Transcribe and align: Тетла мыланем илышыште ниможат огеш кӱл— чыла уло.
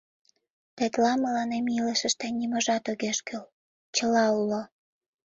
Тетла 0.77 1.11
мыланем 1.23 1.65
илышыште 1.77 2.25
ниможат 2.39 2.83
огеш 2.91 3.17
кӱл— 3.27 3.43
чыла 3.95 4.25
уло. 4.39 4.61